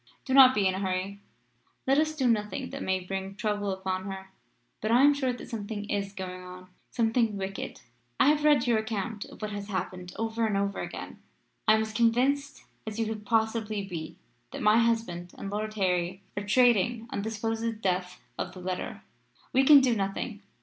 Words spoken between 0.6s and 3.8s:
in a hurry. Let us do nothing that may bring trouble